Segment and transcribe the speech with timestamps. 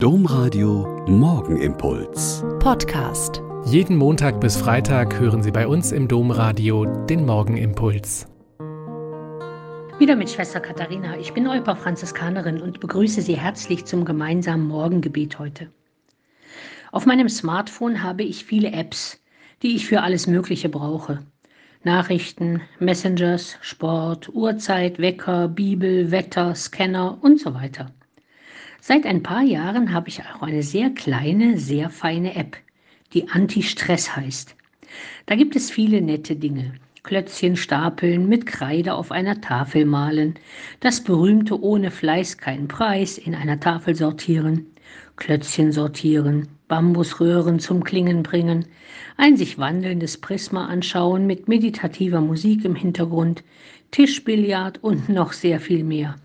[0.00, 2.44] Domradio Morgenimpuls.
[2.60, 3.42] Podcast.
[3.64, 8.28] Jeden Montag bis Freitag hören Sie bei uns im Domradio den Morgenimpuls.
[9.98, 11.18] Wieder mit Schwester Katharina.
[11.18, 15.68] Ich bin Euper Franziskanerin und begrüße Sie herzlich zum gemeinsamen Morgengebet heute.
[16.92, 19.20] Auf meinem Smartphone habe ich viele Apps,
[19.64, 21.18] die ich für alles Mögliche brauche.
[21.82, 27.90] Nachrichten, Messengers, Sport, Uhrzeit, Wecker, Bibel, Wetter, Scanner und so weiter.
[28.80, 32.56] Seit ein paar Jahren habe ich auch eine sehr kleine, sehr feine App,
[33.12, 34.54] die Anti-Stress heißt.
[35.26, 36.74] Da gibt es viele nette Dinge.
[37.02, 40.34] Klötzchen stapeln, mit Kreide auf einer Tafel malen,
[40.80, 44.66] das berühmte ohne Fleiß keinen Preis in einer Tafel sortieren,
[45.16, 48.66] Klötzchen sortieren, Bambusröhren zum Klingen bringen,
[49.16, 53.42] ein sich wandelndes Prisma anschauen mit meditativer Musik im Hintergrund,
[53.90, 56.16] Tischbillard und noch sehr viel mehr.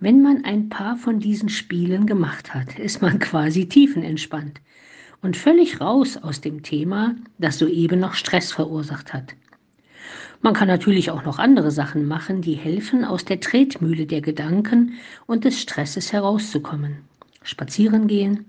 [0.00, 4.60] Wenn man ein paar von diesen Spielen gemacht hat, ist man quasi tiefenentspannt
[5.22, 9.34] und völlig raus aus dem Thema, das soeben noch Stress verursacht hat.
[10.40, 14.92] Man kann natürlich auch noch andere Sachen machen, die helfen, aus der Tretmühle der Gedanken
[15.26, 16.98] und des Stresses herauszukommen.
[17.42, 18.44] Spazieren gehen,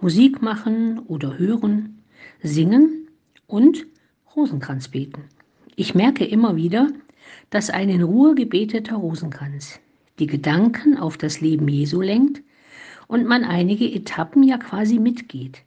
[0.00, 2.00] Musik machen oder hören,
[2.44, 3.08] singen
[3.48, 3.86] und
[4.36, 5.24] Rosenkranz beten.
[5.74, 6.90] Ich merke immer wieder,
[7.50, 9.80] dass ein in Ruhe gebeteter Rosenkranz
[10.18, 12.42] die Gedanken auf das Leben Jesu lenkt
[13.06, 15.62] und man einige Etappen ja quasi mitgeht.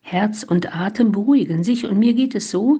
[0.00, 2.78] Herz und Atem beruhigen sich und mir geht es so,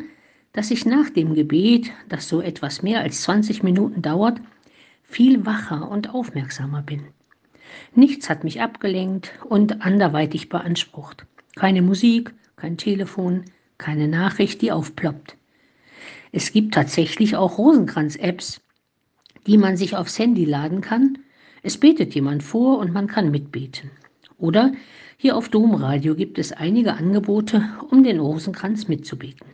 [0.52, 4.40] dass ich nach dem Gebet, das so etwas mehr als 20 Minuten dauert,
[5.02, 7.04] viel wacher und aufmerksamer bin.
[7.94, 11.26] Nichts hat mich abgelenkt und anderweitig beansprucht.
[11.56, 13.44] Keine Musik, kein Telefon,
[13.76, 15.36] keine Nachricht, die aufploppt.
[16.32, 18.60] Es gibt tatsächlich auch Rosenkranz-Apps,
[19.48, 21.18] die man sich aufs Handy laden kann.
[21.62, 23.90] Es betet jemand vor und man kann mitbeten.
[24.36, 24.72] Oder
[25.16, 29.48] hier auf Domradio gibt es einige Angebote, um den Rosenkranz mitzubeten.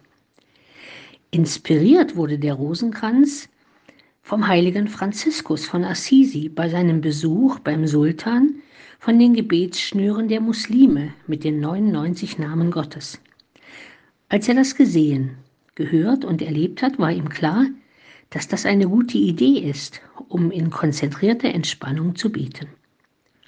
[1.30, 3.48] Inspiriert wurde der Rosenkranz
[4.22, 8.56] vom heiligen Franziskus von Assisi bei seinem Besuch beim Sultan
[8.98, 13.20] von den Gebetsschnüren der Muslime mit den 99 Namen Gottes.
[14.28, 15.36] Als er das gesehen,
[15.74, 17.66] gehört und erlebt hat, war ihm klar,
[18.30, 22.68] dass das eine gute Idee ist, um in konzentrierter Entspannung zu beten.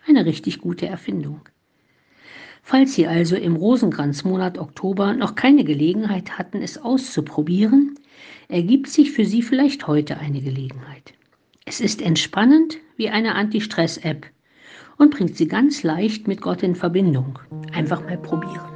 [0.06, 1.41] Eine richtig gute Erfindung.
[2.62, 7.94] Falls Sie also im Rosenkranzmonat Oktober noch keine Gelegenheit hatten, es auszuprobieren,
[8.48, 11.14] ergibt sich für Sie vielleicht heute eine Gelegenheit.
[11.64, 14.26] Es ist entspannend wie eine Anti-Stress-App
[14.98, 17.38] und bringt Sie ganz leicht mit Gott in Verbindung.
[17.72, 18.75] Einfach mal probieren.